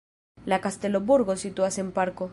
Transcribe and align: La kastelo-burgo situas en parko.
La 0.53 0.57
kastelo-burgo 0.63 1.37
situas 1.45 1.81
en 1.85 1.97
parko. 1.99 2.29